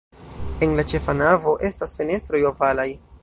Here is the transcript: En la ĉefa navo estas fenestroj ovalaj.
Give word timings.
En 0.67 0.73
la 0.79 0.85
ĉefa 0.93 1.15
navo 1.19 1.55
estas 1.71 1.95
fenestroj 1.99 2.43
ovalaj. 2.53 2.89